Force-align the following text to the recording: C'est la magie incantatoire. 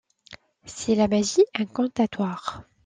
C'est 0.65 0.95
la 0.95 1.07
magie 1.07 1.45
incantatoire. 1.53 2.63